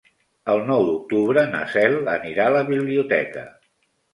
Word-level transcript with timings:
El 0.53 0.61
nou 0.69 0.81
d'octubre 0.87 1.43
na 1.51 1.61
Cel 1.75 1.99
anirà 2.17 2.49
a 2.49 2.55
la 2.57 2.65
biblioteca. 2.73 3.45